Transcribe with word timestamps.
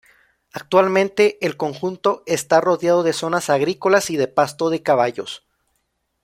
Actualmente, 0.51 1.37
el 1.45 1.57
conjunto 1.57 2.23
está 2.25 2.59
rodeado 2.59 3.03
de 3.03 3.13
zonas 3.13 3.51
agrícolas 3.51 4.09
y 4.09 4.17
de 4.17 4.27
pasto 4.27 4.71
de 4.71 4.81
caballos. 4.81 5.45